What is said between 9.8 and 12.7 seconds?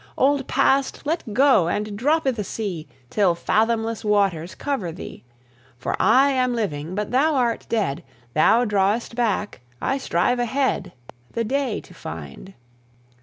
strive ahead The Day to find.